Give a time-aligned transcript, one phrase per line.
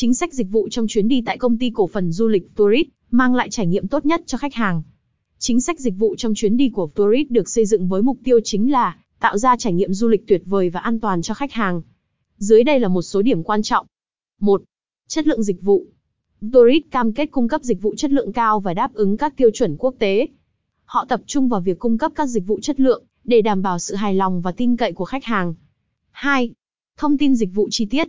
[0.00, 2.88] Chính sách dịch vụ trong chuyến đi tại công ty cổ phần du lịch Tourist
[3.10, 4.82] mang lại trải nghiệm tốt nhất cho khách hàng.
[5.38, 8.40] Chính sách dịch vụ trong chuyến đi của Tourist được xây dựng với mục tiêu
[8.44, 11.52] chính là tạo ra trải nghiệm du lịch tuyệt vời và an toàn cho khách
[11.52, 11.82] hàng.
[12.38, 13.86] Dưới đây là một số điểm quan trọng.
[14.40, 14.62] 1.
[15.08, 15.86] Chất lượng dịch vụ.
[16.52, 19.50] Tourist cam kết cung cấp dịch vụ chất lượng cao và đáp ứng các tiêu
[19.54, 20.26] chuẩn quốc tế.
[20.84, 23.78] Họ tập trung vào việc cung cấp các dịch vụ chất lượng để đảm bảo
[23.78, 25.54] sự hài lòng và tin cậy của khách hàng.
[26.10, 26.50] 2.
[26.96, 28.08] Thông tin dịch vụ chi tiết.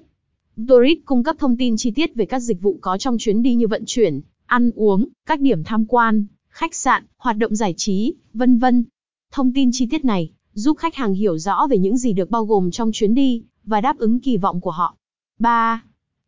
[0.67, 3.55] Tourist cung cấp thông tin chi tiết về các dịch vụ có trong chuyến đi
[3.55, 8.13] như vận chuyển, ăn uống, các điểm tham quan, khách sạn, hoạt động giải trí,
[8.33, 8.83] vân vân.
[9.31, 12.45] Thông tin chi tiết này giúp khách hàng hiểu rõ về những gì được bao
[12.45, 14.95] gồm trong chuyến đi và đáp ứng kỳ vọng của họ.
[15.39, 15.83] 3.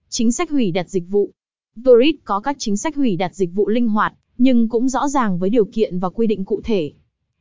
[0.09, 1.31] Chính sách hủy đặt dịch vụ.
[1.85, 5.39] Tourist có các chính sách hủy đặt dịch vụ linh hoạt, nhưng cũng rõ ràng
[5.39, 6.91] với điều kiện và quy định cụ thể.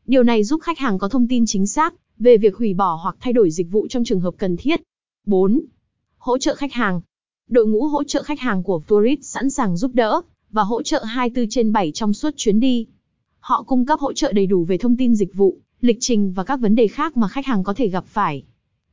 [0.06, 3.16] Điều này giúp khách hàng có thông tin chính xác về việc hủy bỏ hoặc
[3.20, 4.82] thay đổi dịch vụ trong trường hợp cần thiết.
[5.26, 5.60] 4.
[6.24, 7.00] Hỗ trợ khách hàng.
[7.48, 11.04] Đội ngũ hỗ trợ khách hàng của Tourist sẵn sàng giúp đỡ và hỗ trợ
[11.04, 12.86] 24 trên 7 trong suốt chuyến đi.
[13.40, 16.44] Họ cung cấp hỗ trợ đầy đủ về thông tin dịch vụ, lịch trình và
[16.44, 18.44] các vấn đề khác mà khách hàng có thể gặp phải.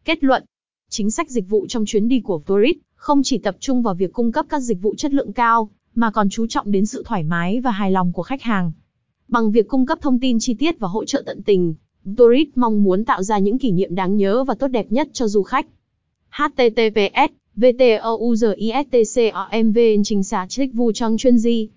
[0.05, 0.43] Kết luận,
[0.89, 4.13] chính sách dịch vụ trong chuyến đi của Tourist không chỉ tập trung vào việc
[4.13, 7.23] cung cấp các dịch vụ chất lượng cao, mà còn chú trọng đến sự thoải
[7.23, 8.71] mái và hài lòng của khách hàng.
[9.27, 11.75] Bằng việc cung cấp thông tin chi tiết và hỗ trợ tận tình,
[12.17, 15.27] Tourist mong muốn tạo ra những kỷ niệm đáng nhớ và tốt đẹp nhất cho
[15.27, 15.67] du khách
[16.31, 21.69] https vtouzistcomv trình xá trích vu trong chuyên di.